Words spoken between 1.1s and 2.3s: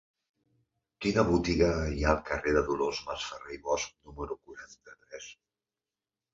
botiga hi ha al